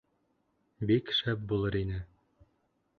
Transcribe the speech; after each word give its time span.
Бик 0.91 1.13
шәп 1.19 1.47
булыр 1.53 1.81
ине 1.85 2.03
был! 2.09 2.53